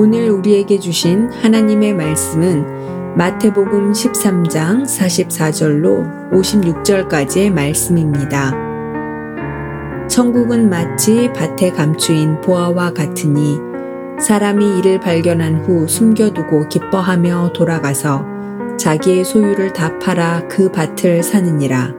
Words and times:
오늘 0.00 0.30
우리에게 0.30 0.78
주신 0.78 1.28
하나님의 1.28 1.92
말씀은 1.92 3.16
마태복음 3.16 3.90
13장 3.90 4.84
44절로 4.84 6.30
56절까지의 6.30 7.50
말씀입니다. 7.50 8.54
천국은 10.06 10.70
마치 10.70 11.28
밭에 11.32 11.72
감추인 11.72 12.40
보아와 12.42 12.92
같으니 12.92 13.58
사람이 14.20 14.78
이를 14.78 15.00
발견한 15.00 15.64
후 15.64 15.88
숨겨두고 15.88 16.68
기뻐하며 16.68 17.52
돌아가서 17.52 18.24
자기의 18.78 19.24
소유를 19.24 19.72
다 19.72 19.98
팔아 19.98 20.46
그 20.46 20.70
밭을 20.70 21.24
사느니라. 21.24 21.92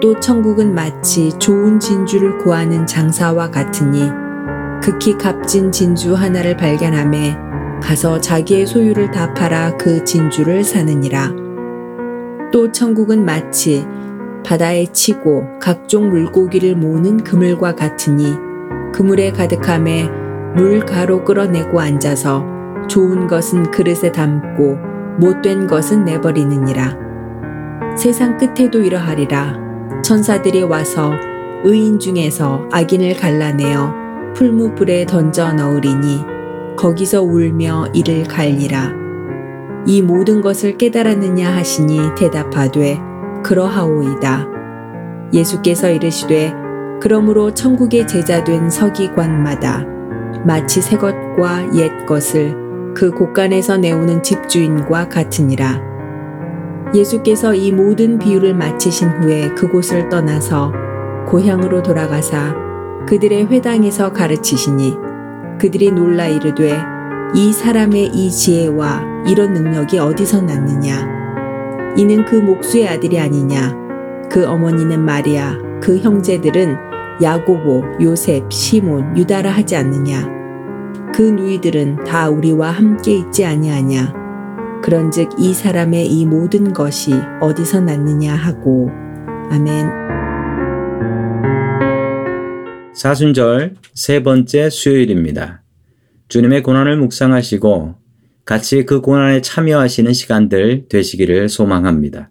또 0.00 0.18
천국은 0.20 0.74
마치 0.74 1.38
좋은 1.38 1.78
진주를 1.78 2.38
구하는 2.38 2.86
장사와 2.86 3.50
같으니 3.50 4.23
극히 4.84 5.16
값진 5.16 5.72
진주 5.72 6.14
하나를 6.14 6.58
발견함에 6.58 7.34
가서 7.82 8.20
자기의 8.20 8.66
소유를 8.66 9.10
다 9.12 9.32
팔아 9.32 9.78
그 9.78 10.04
진주를 10.04 10.62
사느니라. 10.62 11.32
또 12.52 12.70
천국은 12.70 13.24
마치 13.24 13.86
바다에 14.44 14.84
치고 14.92 15.58
각종 15.58 16.10
물고기를 16.10 16.76
모으는 16.76 17.24
그물과 17.24 17.76
같으니 17.76 18.34
그물에 18.92 19.32
가득함에 19.32 20.10
물 20.54 20.84
가로 20.84 21.24
끌어내고 21.24 21.80
앉아서 21.80 22.44
좋은 22.86 23.26
것은 23.26 23.70
그릇에 23.70 24.12
담고 24.12 24.76
못된 25.18 25.66
것은 25.66 26.04
내버리느니라. 26.04 26.98
세상 27.96 28.36
끝에도 28.36 28.82
이러하리라. 28.82 30.02
천사들이 30.02 30.62
와서 30.64 31.10
의인 31.64 31.98
중에서 31.98 32.68
악인을 32.70 33.16
갈라내어 33.16 34.03
풀무불에 34.34 35.06
던져 35.06 35.52
넣으리니 35.52 36.24
거기서 36.76 37.22
울며 37.22 37.86
이를 37.94 38.24
갈리라. 38.24 38.92
이 39.86 40.02
모든 40.02 40.40
것을 40.40 40.76
깨달았느냐 40.76 41.54
하시니 41.54 42.14
대답하되 42.16 42.98
그러하오이다. 43.44 44.48
예수께서 45.32 45.90
이르시되 45.90 46.52
그러므로 47.00 47.52
천국의 47.54 48.06
제자된 48.08 48.70
서기관마다 48.70 49.84
마치 50.44 50.82
새 50.82 50.96
것과 50.96 51.74
옛 51.76 52.06
것을 52.06 52.56
그 52.94 53.10
곳간에서 53.10 53.76
내오는 53.76 54.22
집주인과 54.22 55.08
같으니라. 55.08 55.80
예수께서 56.94 57.54
이 57.54 57.72
모든 57.72 58.18
비유를 58.18 58.54
마치신 58.54 59.08
후에 59.08 59.48
그곳을 59.54 60.08
떠나서 60.08 60.72
고향으로 61.26 61.82
돌아가사 61.82 62.63
그들의 63.06 63.46
회당에서 63.46 64.12
가르치시니 64.12 64.96
그들이 65.60 65.90
놀라 65.90 66.26
이르되 66.26 66.72
이 67.34 67.52
사람의 67.52 68.06
이 68.06 68.30
지혜와 68.30 69.24
이런 69.26 69.52
능력이 69.52 69.98
어디서 69.98 70.42
났느냐? 70.42 71.94
이는 71.96 72.24
그 72.24 72.36
목수의 72.36 72.88
아들이 72.88 73.18
아니냐? 73.18 73.74
그 74.30 74.46
어머니는 74.46 75.00
마리아 75.00 75.56
그 75.80 75.98
형제들은 75.98 76.76
야고보 77.22 77.82
요셉 78.02 78.52
시몬 78.52 79.16
유다라 79.16 79.50
하지 79.50 79.76
않느냐? 79.76 80.28
그 81.14 81.22
누이들은 81.22 82.04
다 82.04 82.28
우리와 82.28 82.70
함께 82.70 83.16
있지 83.16 83.44
아니하냐? 83.44 84.12
그런즉 84.82 85.30
이 85.38 85.54
사람의 85.54 86.06
이 86.06 86.26
모든 86.26 86.72
것이 86.72 87.12
어디서 87.40 87.80
났느냐? 87.80 88.34
하고 88.34 88.90
아멘 89.50 90.04
사순절 92.94 93.74
세 93.92 94.22
번째 94.22 94.70
수요일입니다. 94.70 95.62
주님의 96.28 96.62
고난을 96.62 96.96
묵상하시고 96.98 97.96
같이 98.44 98.84
그 98.84 99.00
고난에 99.00 99.40
참여하시는 99.40 100.12
시간들 100.12 100.86
되시기를 100.88 101.48
소망합니다. 101.48 102.30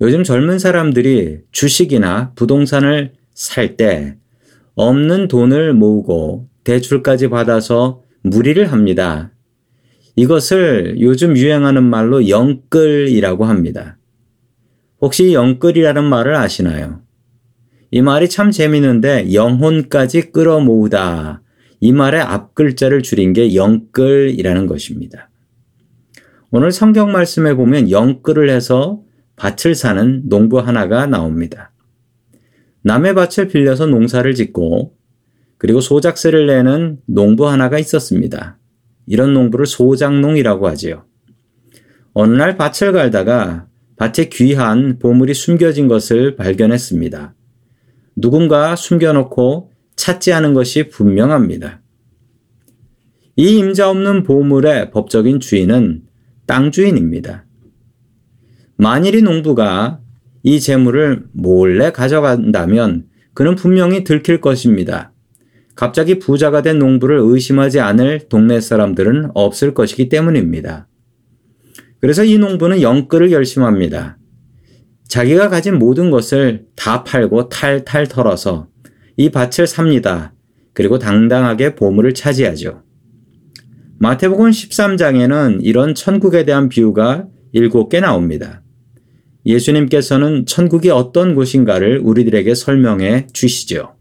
요즘 0.00 0.24
젊은 0.24 0.58
사람들이 0.58 1.42
주식이나 1.52 2.32
부동산을 2.34 3.12
살 3.34 3.76
때 3.76 4.16
없는 4.74 5.28
돈을 5.28 5.74
모으고 5.74 6.48
대출까지 6.64 7.28
받아서 7.28 8.02
무리를 8.22 8.72
합니다. 8.72 9.30
이것을 10.16 10.96
요즘 11.00 11.36
유행하는 11.36 11.84
말로 11.84 12.28
영끌이라고 12.28 13.44
합니다. 13.44 13.96
혹시 15.00 15.32
영끌이라는 15.32 16.02
말을 16.02 16.34
아시나요? 16.34 17.03
이 17.94 18.02
말이 18.02 18.28
참 18.28 18.50
재밌는데 18.50 19.32
영혼까지 19.32 20.32
끌어모으다. 20.32 21.42
이 21.78 21.92
말의 21.92 22.22
앞글자를 22.22 23.04
줄인 23.04 23.32
게 23.32 23.54
영끌이라는 23.54 24.66
것입니다. 24.66 25.30
오늘 26.50 26.72
성경 26.72 27.12
말씀에 27.12 27.54
보면 27.54 27.92
영끌을 27.92 28.50
해서 28.50 29.00
밭을 29.36 29.76
사는 29.76 30.28
농부 30.28 30.58
하나가 30.58 31.06
나옵니다. 31.06 31.70
남의 32.82 33.14
밭을 33.14 33.46
빌려서 33.46 33.86
농사를 33.86 34.34
짓고 34.34 34.96
그리고 35.56 35.80
소작세를 35.80 36.48
내는 36.48 36.98
농부 37.06 37.48
하나가 37.48 37.78
있었습니다. 37.78 38.58
이런 39.06 39.34
농부를 39.34 39.66
소작농이라고 39.66 40.66
하지요. 40.66 41.04
어느 42.12 42.34
날 42.34 42.56
밭을 42.56 42.90
갈다가 42.90 43.68
밭에 43.98 44.30
귀한 44.32 44.98
보물이 44.98 45.32
숨겨진 45.32 45.86
것을 45.86 46.34
발견했습니다. 46.34 47.36
누군가 48.16 48.76
숨겨놓고 48.76 49.72
찾지 49.96 50.32
않은 50.32 50.54
것이 50.54 50.88
분명합니다. 50.88 51.80
이 53.36 53.58
임자 53.58 53.90
없는 53.90 54.22
보물의 54.22 54.90
법적인 54.90 55.40
주인은 55.40 56.02
땅 56.46 56.70
주인입니다. 56.70 57.44
만일 58.76 59.14
이 59.14 59.22
농부가 59.22 60.00
이 60.42 60.60
재물을 60.60 61.24
몰래 61.32 61.90
가져간다면 61.90 63.06
그는 63.32 63.54
분명히 63.56 64.04
들킬 64.04 64.40
것입니다. 64.40 65.12
갑자기 65.74 66.18
부자가 66.20 66.62
된 66.62 66.78
농부를 66.78 67.18
의심하지 67.20 67.80
않을 67.80 68.28
동네 68.28 68.60
사람들은 68.60 69.30
없을 69.34 69.74
것이기 69.74 70.08
때문입니다. 70.08 70.86
그래서 72.00 72.22
이 72.22 72.38
농부는 72.38 72.82
영끌을 72.82 73.30
결심합니다. 73.30 74.18
자기가 75.08 75.48
가진 75.48 75.78
모든 75.78 76.10
것을 76.10 76.66
다 76.76 77.04
팔고 77.04 77.48
탈탈 77.48 78.08
털어서 78.08 78.68
이 79.16 79.30
밭을 79.30 79.66
삽니다. 79.66 80.34
그리고 80.72 80.98
당당하게 80.98 81.74
보물을 81.74 82.14
차지하죠. 82.14 82.82
마태복음 83.98 84.50
13장에는 84.50 85.60
이런 85.62 85.94
천국에 85.94 86.44
대한 86.44 86.68
비유가 86.68 87.28
7개 87.54 88.00
나옵니다. 88.00 88.62
예수님께서는 89.46 90.46
천국이 90.46 90.90
어떤 90.90 91.34
곳인가를 91.34 92.00
우리들에게 92.02 92.54
설명해 92.54 93.28
주시죠. 93.32 93.94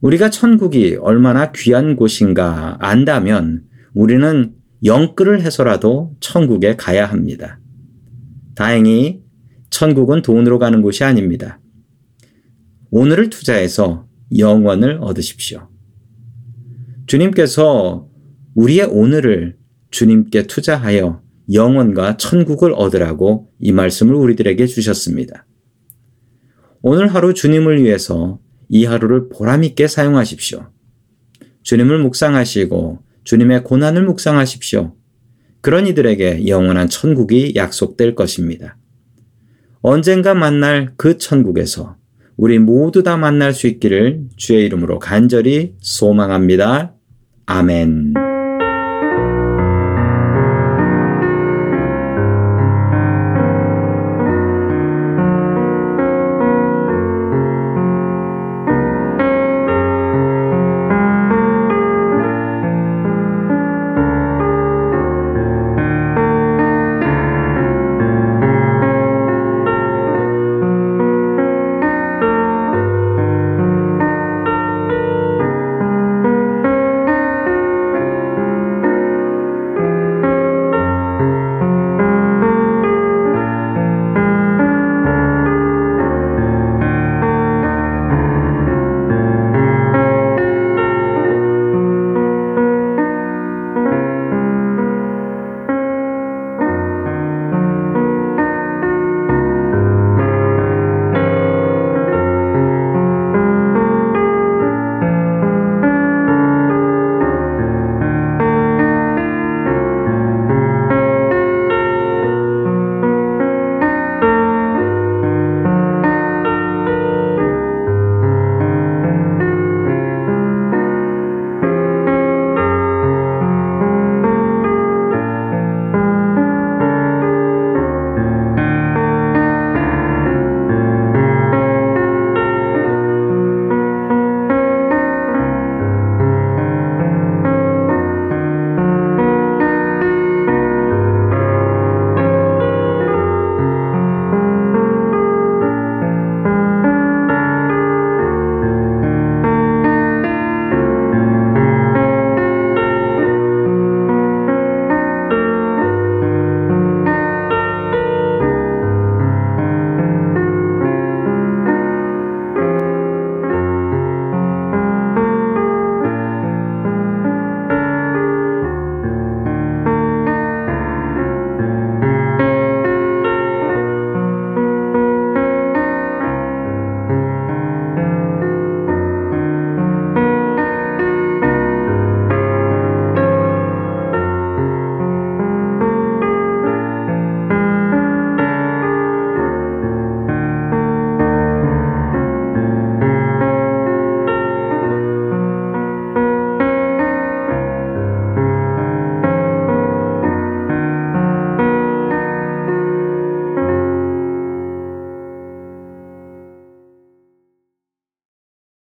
우리가 0.00 0.30
천국이 0.30 0.96
얼마나 1.00 1.52
귀한 1.52 1.96
곳인가 1.96 2.76
안다면 2.80 3.64
우리는 3.94 4.52
영끌을 4.84 5.42
해서라도 5.42 6.14
천국에 6.20 6.76
가야 6.76 7.06
합니다. 7.06 7.58
다행히 8.54 9.20
천국은 9.70 10.22
돈으로 10.22 10.58
가는 10.58 10.82
곳이 10.82 11.04
아닙니다. 11.04 11.60
오늘을 12.90 13.30
투자해서 13.30 14.06
영원을 14.36 14.98
얻으십시오. 15.00 15.68
주님께서 17.06 18.08
우리의 18.54 18.86
오늘을 18.86 19.56
주님께 19.90 20.44
투자하여 20.44 21.22
영원과 21.52 22.16
천국을 22.16 22.72
얻으라고 22.74 23.50
이 23.58 23.72
말씀을 23.72 24.14
우리들에게 24.14 24.66
주셨습니다. 24.66 25.46
오늘 26.82 27.08
하루 27.08 27.34
주님을 27.34 27.82
위해서 27.82 28.38
이 28.68 28.84
하루를 28.84 29.28
보람있게 29.30 29.88
사용하십시오. 29.88 30.70
주님을 31.62 31.98
묵상하시고 32.00 33.02
주님의 33.24 33.64
고난을 33.64 34.04
묵상하십시오. 34.04 34.94
그런 35.60 35.86
이들에게 35.86 36.46
영원한 36.46 36.88
천국이 36.88 37.52
약속될 37.56 38.14
것입니다. 38.14 38.77
언젠가 39.80 40.34
만날 40.34 40.92
그 40.96 41.18
천국에서 41.18 41.96
우리 42.36 42.58
모두 42.58 43.02
다 43.02 43.16
만날 43.16 43.52
수 43.52 43.66
있기를 43.66 44.22
주의 44.36 44.64
이름으로 44.64 44.98
간절히 44.98 45.74
소망합니다. 45.80 46.94
아멘. 47.46 48.37